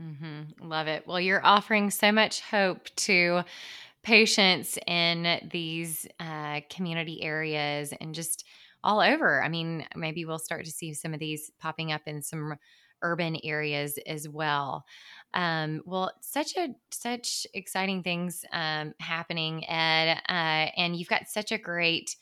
[0.00, 0.68] Mm-hmm.
[0.68, 1.06] Love it.
[1.06, 3.42] Well, you're offering so much hope to
[4.02, 8.44] patients in these uh, community areas and just
[8.82, 9.42] all over.
[9.42, 12.54] I mean, maybe we'll start to see some of these popping up in some
[13.04, 14.84] urban areas as well.
[15.34, 21.52] Um, well, such a such exciting things um, happening, Ed, uh, and you've got such
[21.52, 22.16] a great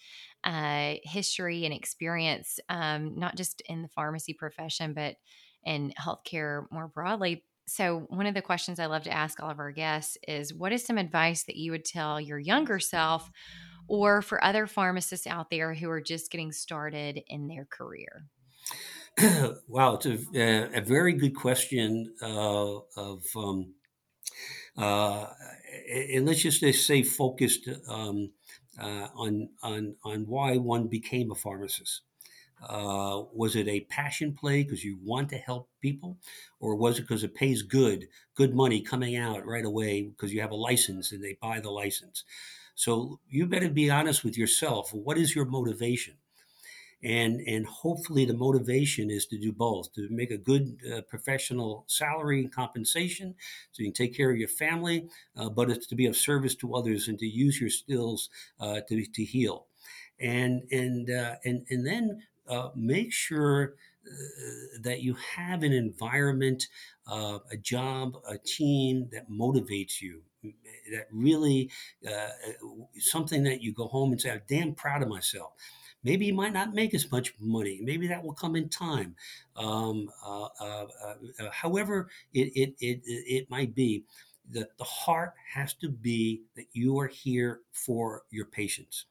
[0.44, 5.16] uh, history and experience, um, not just in the pharmacy profession, but
[5.64, 7.44] in healthcare more broadly.
[7.66, 10.72] So, one of the questions I love to ask all of our guests is what
[10.72, 13.30] is some advice that you would tell your younger self
[13.88, 18.24] or for other pharmacists out there who are just getting started in their career?
[19.68, 23.74] wow, it's a, a, very good question uh, of, um,
[24.76, 25.26] uh,
[26.12, 28.30] and let's just say focused um,
[28.80, 32.02] uh, on, on, on why one became a pharmacist.
[32.66, 36.16] Uh, was it a passion play because you want to help people,
[36.60, 40.40] or was it because it pays good, good money coming out right away because you
[40.40, 42.24] have a license and they buy the license?
[42.74, 44.94] So you better be honest with yourself.
[44.94, 46.14] What is your motivation?
[47.02, 51.84] And and hopefully the motivation is to do both to make a good uh, professional
[51.86, 53.34] salary and compensation
[53.72, 56.54] so you can take care of your family uh, but it's to be of service
[56.54, 59.66] to others and to use your skills uh, to, to heal
[60.20, 63.74] and and uh, and and then uh, make sure
[64.06, 64.10] uh,
[64.80, 66.66] that you have an environment,
[67.06, 70.22] a job, a team that motivates you,
[70.90, 71.70] that really
[72.98, 75.52] something that you go home and say, "I'm damn proud of myself."
[76.04, 77.80] Maybe you might not make as much money.
[77.82, 79.14] Maybe that will come in time.
[79.56, 80.86] Um, uh, uh,
[81.40, 84.04] uh, however, it, it, it, it might be,
[84.50, 89.06] that the heart has to be that you are here for your patients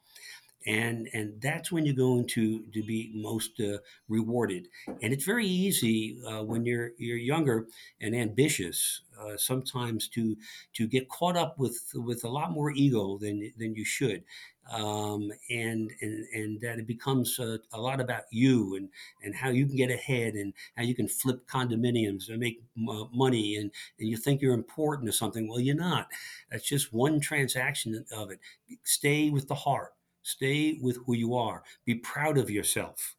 [0.68, 3.78] and and that's when you're going to to be most uh,
[4.10, 4.68] rewarded
[5.02, 7.66] and it's very easy uh, when you're you're younger
[8.02, 10.36] and ambitious uh, sometimes to
[10.74, 14.24] to get caught up with with a lot more ego than than you should
[14.72, 18.90] um, and, and and that it becomes a, a, lot about you and
[19.24, 23.10] and how you can get ahead and how you can flip condominiums and make m-
[23.14, 25.50] money and and you think you're important or something.
[25.50, 26.08] Well you're not.
[26.50, 28.40] That's just one transaction of it.
[28.84, 29.94] Stay with the heart.
[30.24, 31.64] Stay with who you are.
[31.86, 33.16] Be proud of yourself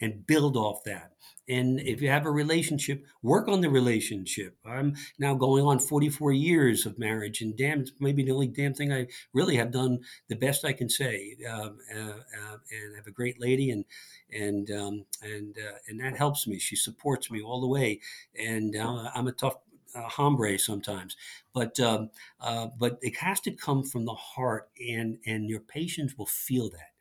[0.00, 1.12] and build off that.
[1.48, 4.56] And if you have a relationship, work on the relationship.
[4.66, 8.74] I'm now going on 44 years of marriage, and damn, it's maybe the only damn
[8.74, 11.36] thing I really have done the best I can say.
[11.48, 13.84] Um, uh, uh, and I have a great lady, and
[14.32, 16.58] and um, and uh, and that helps me.
[16.58, 18.00] She supports me all the way,
[18.36, 19.54] and uh, I'm a tough
[19.94, 21.16] uh, hombre sometimes,
[21.54, 26.18] but um, uh, but it has to come from the heart, and and your patients
[26.18, 26.92] will feel that,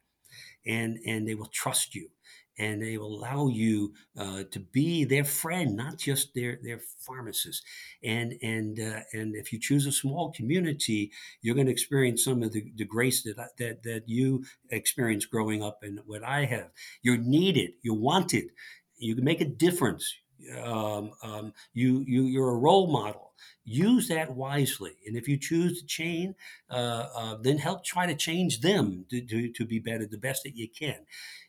[0.65, 2.09] and and they will trust you,
[2.57, 7.63] and they will allow you uh, to be their friend, not just their their pharmacist.
[8.03, 12.43] And and uh, and if you choose a small community, you're going to experience some
[12.43, 16.69] of the, the grace that that that you experienced growing up and what I have.
[17.01, 17.71] You're needed.
[17.81, 18.51] You're wanted.
[18.97, 20.15] You can make a difference
[20.63, 23.31] um, um, you, you you're a role model.
[23.65, 26.35] Use that wisely and if you choose to change
[26.69, 30.43] uh, uh, then help try to change them to, to, to, be better the best
[30.43, 30.97] that you can.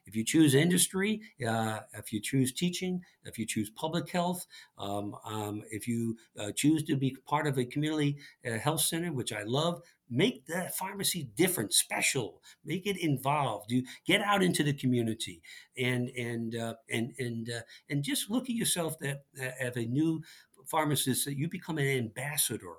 [0.06, 4.46] If you choose industry uh, if you choose teaching if you choose public health
[4.78, 8.16] um, um if you uh, choose to be part of a community
[8.46, 13.82] uh, health center which i love make the pharmacy different special make it involved you
[14.06, 15.42] get out into the community
[15.76, 19.84] and and uh, and and uh, and just look at yourself that uh, as a
[19.84, 20.22] new
[20.66, 22.74] pharmacist that you become an ambassador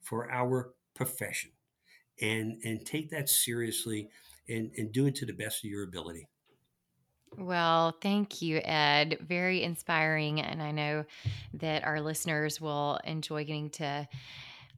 [0.00, 1.50] for our profession
[2.20, 4.08] and and take that seriously
[4.48, 6.28] and and do it to the best of your ability
[7.38, 9.18] well, thank you, Ed.
[9.20, 10.40] Very inspiring.
[10.40, 11.04] And I know
[11.54, 14.08] that our listeners will enjoy getting to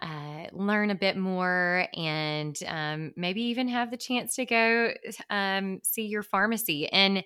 [0.02, 4.92] uh, learn a bit more and um, maybe even have the chance to go
[5.30, 6.88] um, see your pharmacy.
[6.92, 7.24] And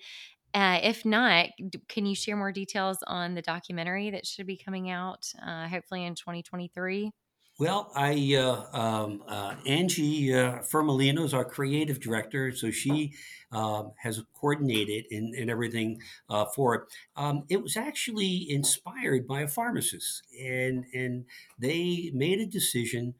[0.55, 1.49] uh, if not,
[1.89, 6.05] can you share more details on the documentary that should be coming out uh, hopefully
[6.05, 7.11] in 2023?
[7.59, 13.15] Well, I uh, um, uh, Angie uh, Fermalino is our creative director, so she
[13.51, 16.81] um, has coordinated and, everything uh, for it.
[17.17, 21.25] Um, it was actually inspired by a pharmacist, and and
[21.59, 23.15] they made a decision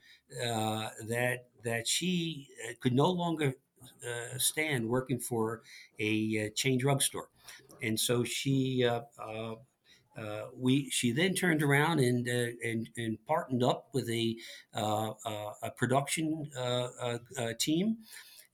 [0.45, 3.55] uh, that that she uh, could no longer
[4.37, 5.63] stand working for
[5.99, 7.31] a chain drugstore,
[7.83, 8.87] and so she
[10.17, 14.37] uh, we she then turned around and uh, and, and partnered up with a
[14.75, 16.89] uh, uh a production uh,
[17.39, 17.99] uh, team,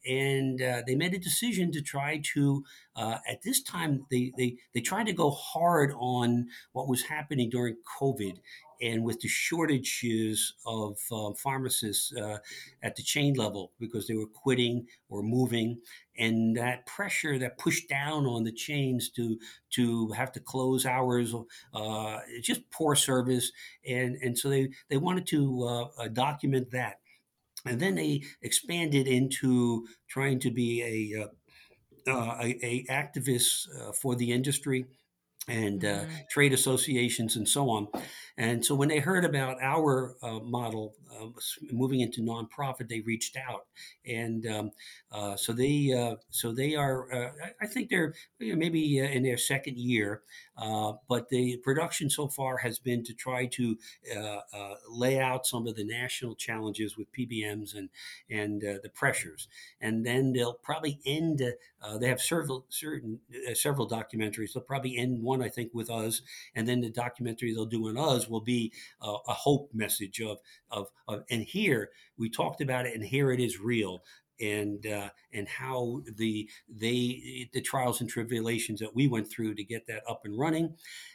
[0.06, 2.64] and they made a decision to try to
[2.96, 7.76] at this time they, they they tried to go hard on what was happening during
[8.00, 8.38] COVID
[8.82, 12.38] and with the shortages of uh, pharmacists uh,
[12.82, 15.80] at the chain level because they were quitting or moving,
[16.18, 19.38] and that pressure that pushed down on the chains to
[19.70, 21.32] to have to close hours,
[21.72, 23.52] uh, just poor service,
[23.86, 27.00] and and so they they wanted to uh, uh, document that,
[27.64, 30.82] and then they expanded into trying to be
[31.14, 31.28] a uh,
[32.42, 34.86] a, a activist for the industry
[35.48, 36.14] and uh, mm-hmm.
[36.30, 37.88] trade associations and so on.
[38.36, 41.26] And so when they heard about our uh, model uh,
[41.70, 43.66] moving into nonprofit, they reached out,
[44.06, 44.70] and um,
[45.10, 47.12] uh, so they uh, so they are.
[47.12, 50.22] Uh, I think they're maybe in their second year,
[51.08, 53.76] but the production so far has been to try to
[54.88, 57.88] lay out some of the national challenges with PBMs and
[58.30, 59.48] and the pressures,
[59.80, 61.42] and then they'll probably end.
[61.98, 63.20] they have several certain
[63.54, 64.52] several documentaries.
[64.52, 66.22] They'll probably end one, I think, with us,
[66.54, 70.38] and then the documentary they'll do on us will be a hope message of,
[70.70, 74.02] of, of, and here we talked about it, and here it is real.
[74.40, 79.64] and uh, and how the they the trials and tribulations that we went through to
[79.64, 80.74] get that up and running,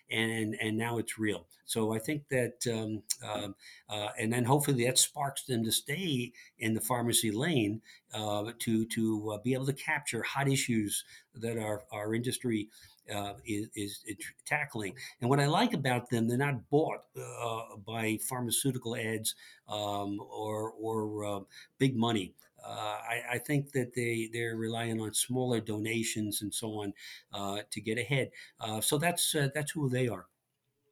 [0.10, 1.48] and and now it's real.
[1.66, 3.56] So I think that, um, um,
[3.90, 7.82] uh, and then hopefully that sparks them to stay in the pharmacy lane
[8.14, 11.04] uh, to to uh, be able to capture hot issues
[11.36, 12.70] that our our industry
[13.14, 14.00] uh, is, is,
[14.46, 14.94] tackling.
[15.22, 19.36] And what I like about them, they're not bought uh, by pharmaceutical ads
[19.68, 21.40] um, or or uh,
[21.78, 22.34] big money.
[22.66, 26.94] Uh, I, I, think that they they're relying on smaller donations and so on
[27.34, 28.32] uh, to get ahead.
[28.60, 30.26] Uh, so that's that's who they are.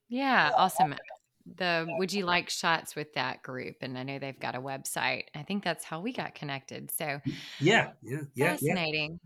[0.08, 0.96] Yeah, awesome.
[1.58, 3.78] The would you like shots with that group?
[3.82, 5.26] And I know they've got a website.
[5.36, 6.92] I think that's how we got connected.
[6.92, 7.20] So
[7.60, 9.20] yeah, yeah, yeah, fascinating.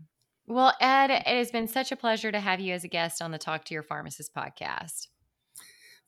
[0.50, 3.30] Well, Ed, it has been such a pleasure to have you as a guest on
[3.30, 5.06] the Talk to Your Pharmacist podcast.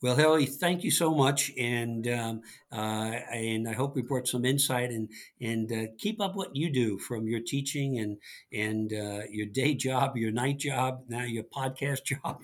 [0.01, 4.43] Well, Haley, thank you so much, and um, uh, and I hope we brought some
[4.43, 5.07] insight and
[5.39, 8.17] and uh, keep up what you do from your teaching and
[8.51, 12.43] and uh, your day job, your night job, now your podcast job.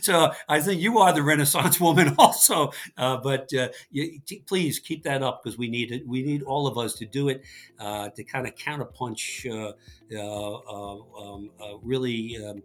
[0.00, 2.72] So I think you are the Renaissance woman also.
[2.96, 6.06] Uh, but uh, you, t- please keep that up because we need it.
[6.06, 7.42] We need all of us to do it
[7.78, 9.72] uh, to kind of counterpunch uh,
[10.14, 11.50] uh, uh, um,
[11.82, 12.62] really um,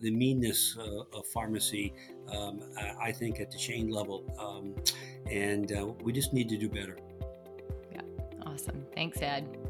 [0.00, 1.92] the meanness of pharmacy.
[2.32, 4.74] Um, I, I, think at the chain level, um,
[5.30, 5.70] and
[6.02, 6.98] we just need to do better.
[7.92, 8.00] Yeah,
[8.44, 8.84] awesome.
[8.94, 9.65] Thanks, Ed.